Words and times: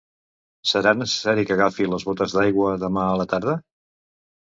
Serà 0.69 0.93
necessari 1.01 1.45
que 1.51 1.55
agafi 1.57 1.89
les 1.91 2.09
botes 2.09 2.37
d'aigua 2.41 2.75
demà 2.89 3.09
a 3.11 3.17
la 3.25 3.31
tarda? 3.37 3.61